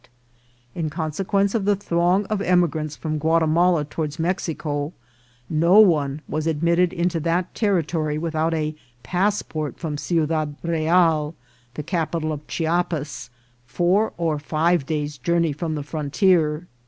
[0.01, 0.09] t
[0.73, 4.93] In consequence of the throng of emi grants from Guatimala toward Mexico,
[5.47, 11.35] no one was ad mitted into that territory without a passport from Ciu dad Real,
[11.75, 13.29] the capital of Chiapas,
[13.67, 16.65] four or five days' journey from the frontier.